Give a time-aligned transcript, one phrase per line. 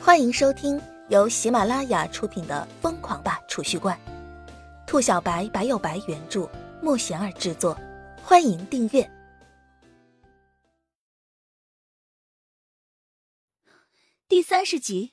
[0.00, 3.98] 欢迎收听由喜马拉雅出品的《疯狂吧储蓄罐》，
[4.86, 6.48] 兔小白白有白原著，
[6.80, 7.78] 莫贤儿制作。
[8.22, 9.10] 欢迎订阅。
[14.28, 15.12] 第三十集，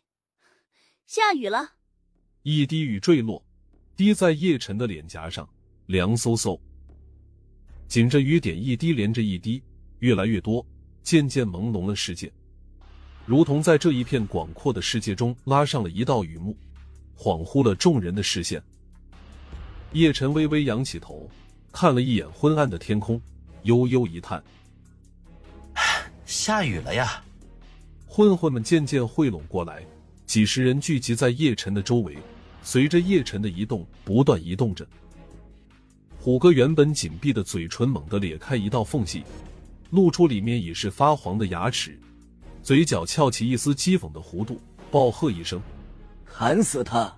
[1.08, 1.74] 下雨了。
[2.44, 3.44] 一滴雨坠落，
[3.96, 5.50] 滴在叶晨的脸颊上，
[5.88, 6.60] 凉飕飕。
[7.88, 9.62] 紧着雨点一滴连着一滴，
[10.00, 10.66] 越来越多，
[11.02, 12.32] 渐渐朦胧了世界。
[13.26, 16.56] 如同在这一片广阔的世界中拉上了一道雨幕，
[17.18, 18.62] 恍惚了众人的视线。
[19.94, 21.28] 叶晨微微仰起头，
[21.72, 23.20] 看了一眼昏暗的天空，
[23.64, 24.44] 悠悠一叹
[26.26, 27.24] ：“下雨了呀！”
[28.06, 29.84] 混混们渐渐汇拢过来，
[30.28, 32.16] 几十人聚集在叶晨的周围，
[32.62, 34.88] 随着叶晨的移动不断移动着。
[36.20, 39.24] 虎哥原本紧闭的嘴唇猛地裂开一道缝隙，
[39.90, 42.00] 露出里面已是发黄的牙齿。
[42.66, 45.62] 嘴角翘起一丝讥讽的弧度，暴喝一声
[46.26, 47.16] ：“砍死他！”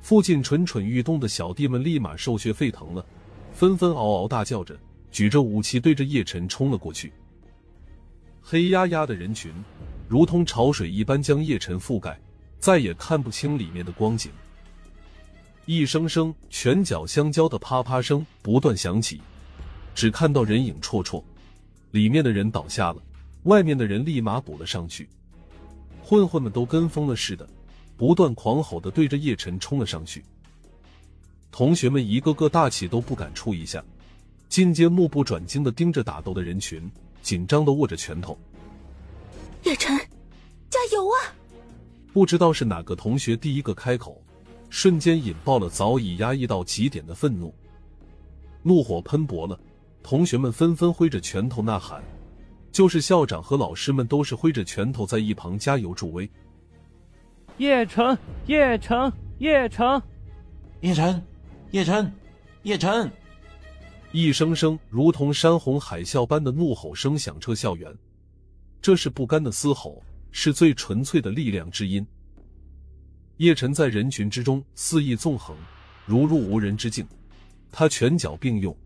[0.00, 3.04] 附近蠢蠢欲动的小弟们立马兽血沸腾了，
[3.52, 4.74] 纷纷嗷嗷大叫着，
[5.10, 7.12] 举着武器对着叶晨冲了过去。
[8.40, 9.52] 黑压压的人群
[10.08, 12.18] 如同潮水一般将叶晨覆盖，
[12.58, 14.32] 再也看不清里面的光景。
[15.66, 19.20] 一声声拳脚相交的啪啪声不断响起，
[19.94, 21.22] 只看到人影绰绰，
[21.90, 23.02] 里面的人倒下了。
[23.44, 25.08] 外面的人立马补了上去，
[26.02, 27.48] 混混们都跟疯了似的，
[27.96, 30.22] 不断狂吼的对着叶晨冲了上去。
[31.50, 33.84] 同学们一个个大气都不敢出一下，
[34.48, 36.90] 进阶目不转睛的盯着打斗的人群，
[37.22, 38.36] 紧张的握着拳头。
[39.62, 39.96] 叶晨，
[40.68, 41.32] 加油啊！
[42.12, 44.20] 不知道是哪个同学第一个开口，
[44.68, 47.54] 瞬间引爆了早已压抑到极点的愤怒，
[48.62, 49.58] 怒火喷薄了，
[50.02, 52.02] 同学们纷纷挥着拳头呐喊。
[52.74, 56.28] 就是校长和老师们都是挥着拳头在一旁加油助威。
[57.58, 60.02] 叶晨，叶晨，叶晨，
[60.80, 61.22] 叶晨，
[61.70, 62.12] 叶晨，
[62.64, 63.12] 叶晨！
[64.10, 67.96] 一声声如同山洪海啸般的怒吼声响彻校园，
[68.82, 70.02] 这是不甘的嘶吼，
[70.32, 72.04] 是最纯粹的力量之音。
[73.36, 75.56] 叶晨在人群之中肆意纵横，
[76.06, 77.06] 如入无人之境。
[77.70, 78.76] 他拳脚并用，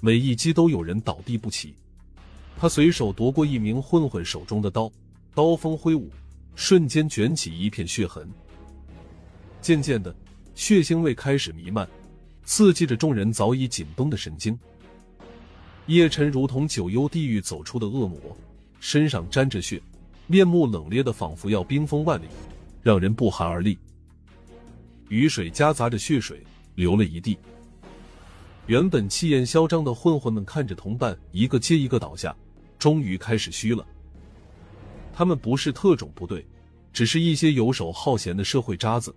[0.00, 1.76] 每一击都有人倒地不起。
[2.58, 4.90] 他随手夺过一名混混手中的刀，
[5.34, 6.10] 刀锋挥舞，
[6.54, 8.26] 瞬间卷起一片血痕。
[9.60, 10.14] 渐渐的，
[10.54, 11.86] 血腥味开始弥漫，
[12.44, 14.58] 刺激着众人早已紧绷的神经。
[15.86, 18.18] 叶晨如同九幽地狱走出的恶魔，
[18.80, 19.80] 身上沾着血，
[20.26, 22.26] 面目冷冽的仿佛要冰封万里，
[22.82, 23.78] 让人不寒而栗。
[25.08, 26.42] 雨水夹杂着血水，
[26.74, 27.38] 流了一地。
[28.66, 32.34] 原本气焰嚣张的混混们看着同伴一个接一个倒下。
[32.86, 33.84] 终于开始虚了。
[35.12, 36.46] 他们不是特种部队，
[36.92, 39.12] 只是一些游手好闲的社会渣子，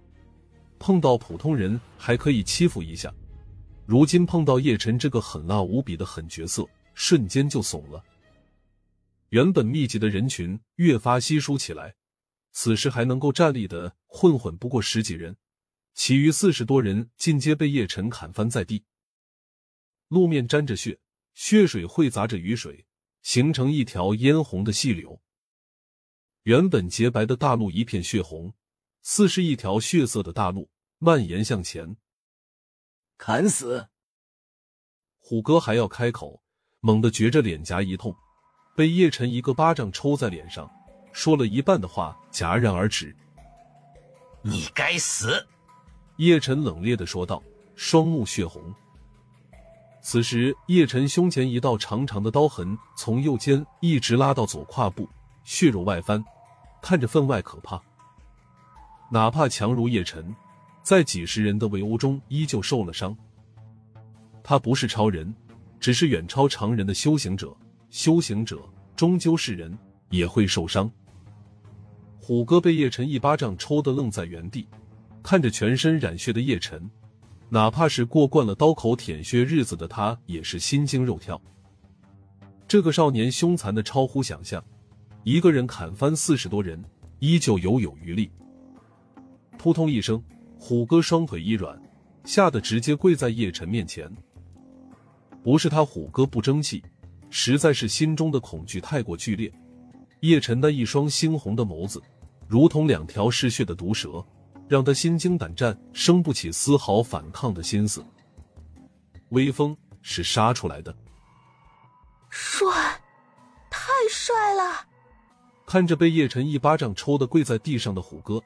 [0.80, 3.13] 碰到普通人还可以欺负一下，
[3.85, 8.03] 如今碰到叶晨这个狠辣无比的狠角色，瞬间就怂了。
[9.30, 11.94] 原本密集的人群越发稀疏起来，
[12.51, 15.38] 此时还能够站立的混混不过十几人，
[15.94, 18.84] 其余四十多人尽皆被叶晨砍翻在地，
[20.07, 20.97] 路面沾着血，
[21.36, 22.84] 血水汇杂着雨水。
[23.22, 25.22] 形成一条嫣红的细流，
[26.44, 28.53] 原本洁白的大路一片血红，
[29.02, 31.97] 似是一条血色的大路蔓延向前。
[33.18, 33.90] 砍死！
[35.19, 36.41] 虎哥还要开口，
[36.80, 38.16] 猛地觉着脸颊一痛，
[38.75, 40.72] 被叶晨一个巴掌抽在脸上，
[41.12, 43.16] 说了一半的话戛然而止。
[44.41, 45.46] 你该死！
[46.16, 47.44] 叶晨冷冽的说道，
[47.75, 48.74] 双目血红。
[50.01, 55.07] 此时，叶晨胸前一道长长的刀痕从右肩一直拉到左胯部，
[55.43, 56.23] 血肉外翻，
[56.81, 57.81] 看着分外可怕。
[59.11, 60.33] 哪怕强如叶晨，
[60.81, 63.15] 在几十人的围殴中依旧受了伤。
[64.41, 65.33] 他不是超人，
[65.79, 67.55] 只是远超常人的修行者。
[67.89, 68.61] 修行者
[68.95, 69.77] 终究是人，
[70.11, 70.89] 也会受伤。
[72.19, 74.68] 虎哥被叶晨一巴掌抽得愣在原地，
[75.21, 76.89] 看着全身染血的叶晨。
[77.50, 81.42] 哪怕是过惯了刀口舔血日子的他，也是心惊肉跳。
[82.68, 84.63] 这个少年凶残的超乎想象，
[85.24, 86.84] 一个人砍翻四十多人，
[87.18, 88.30] 依旧犹有余力。
[89.57, 90.24] 扑通一声，
[90.60, 91.81] 虎哥双腿一软，
[92.24, 94.07] 吓得直接跪在叶晨面前。
[95.42, 96.84] 不是他虎哥不争气，
[97.31, 99.51] 实在是心中的恐惧太过剧烈。
[100.19, 102.00] 叶晨那一双猩红的眸子，
[102.48, 104.24] 如同两条嗜血的毒蛇。
[104.69, 108.06] 让他心惊胆战，生不起丝毫反抗的心思。
[109.30, 110.95] 威风是杀出来的，
[112.30, 113.01] 帅，
[113.71, 114.86] 太帅了！
[115.66, 118.39] 看着被叶晨一巴掌抽的跪在地上的虎哥，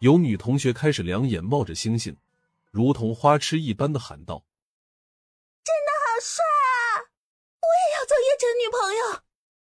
[0.00, 2.16] 有女同学开始两眼冒着星星，
[2.70, 4.42] 如同花痴一般的喊道
[5.64, 7.04] ：“真的好帅啊！
[7.60, 9.22] 我也要做叶晨女朋友，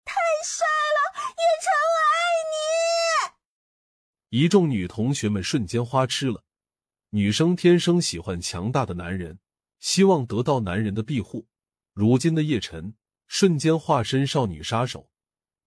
[0.05, 0.15] 太
[0.45, 0.99] 帅了！
[1.27, 2.15] 叶晨，我爱
[2.53, 2.55] 你！”
[4.35, 6.43] 一众女同学们瞬间花痴了。
[7.11, 9.37] 女生天生喜欢强大的男人，
[9.79, 11.45] 希望得到男人的庇护。
[11.93, 12.95] 如今的叶晨
[13.27, 15.07] 瞬间化身少女杀手。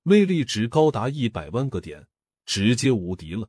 [0.02, 2.08] 魅力值高达一百万个点，
[2.44, 3.48] 直接无敌了。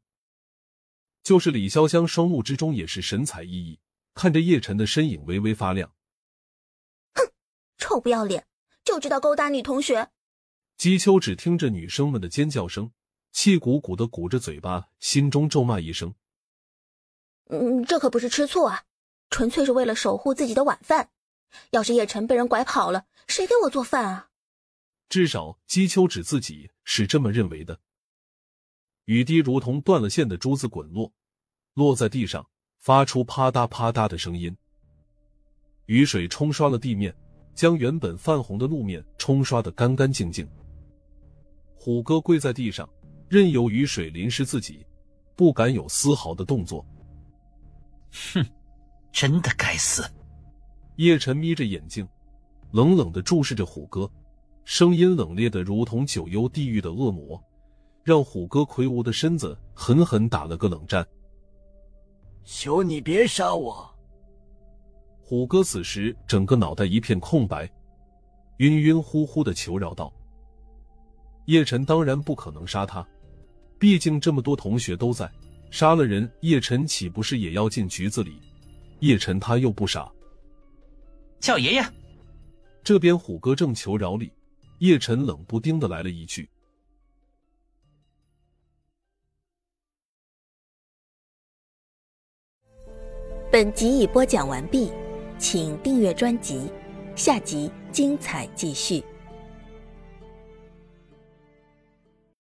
[1.24, 3.80] 就是李潇湘双目之中也是神采奕奕，
[4.14, 5.92] 看着叶晨的身影微微发亮。
[7.16, 7.34] 哼，
[7.80, 8.46] 臭不要脸，
[8.84, 10.12] 就知道勾搭女同学。
[10.78, 12.92] 姬秋只听着女生们的尖叫声，
[13.32, 16.14] 气鼓鼓的鼓着嘴巴，心中咒骂一声
[17.50, 18.84] ：“嗯，这可不是吃醋啊，
[19.30, 21.10] 纯粹是为了守护自己的晚饭。
[21.72, 24.30] 要是叶晨被人拐跑了，谁给我做饭啊？”
[25.08, 27.80] 至少姬秋芷自己是这么认为的。
[29.06, 31.14] 雨滴如同断了线的珠子滚落，
[31.76, 34.56] 落在地上，发出啪嗒啪嗒的声音。
[35.86, 37.16] 雨水冲刷了地面，
[37.56, 40.46] 将原本泛红的路面冲刷的干干净净。
[41.74, 42.90] 虎哥跪在地上，
[43.30, 44.86] 任由雨水淋湿自己，
[45.36, 46.86] 不敢有丝毫的动作。
[48.34, 48.46] 哼，
[49.12, 50.04] 真的该死！
[50.96, 52.08] 叶晨眯着眼睛，
[52.72, 54.10] 冷冷的注视着虎哥。
[54.64, 57.42] 声音冷冽的如同九幽地狱的恶魔，
[58.04, 61.08] 让虎哥魁梧的身子狠狠打了个冷战。
[62.44, 63.90] 求你别杀我！
[65.22, 67.70] 虎哥此时整个脑袋一片空白，
[68.58, 70.12] 晕晕乎乎的求饶道
[71.48, 73.06] ：“叶晨当然不可能杀他，
[73.80, 75.32] 毕竟这么多同学都在，
[75.70, 78.42] 杀了人，叶晨岂不是也要进局子里？
[79.00, 80.12] 叶晨他又不傻。”
[81.40, 81.86] 叫爷爷！
[82.84, 84.32] 这边虎哥正求饶里。
[84.80, 86.48] 叶晨冷不丁的来了一句
[93.52, 94.92] ：“本集已播讲完毕，
[95.40, 96.72] 请订阅专辑，
[97.16, 99.04] 下集精彩继续。”